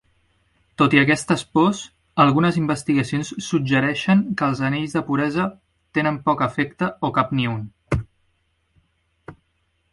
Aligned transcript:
Tot 0.81 0.93
i 0.95 0.99
aquestes 1.01 1.43
pors, 1.57 1.81
algunes 2.23 2.57
investigacions 2.61 3.29
suggereixen 3.49 4.25
que 4.41 4.47
els 4.53 4.63
anells 4.71 4.97
de 4.97 5.05
puresa 5.11 5.47
tenen 5.99 6.21
poc 6.31 6.45
efecte 6.49 6.93
o 7.11 7.15
cap 7.19 7.39
ni 7.41 7.49
un. 7.55 8.05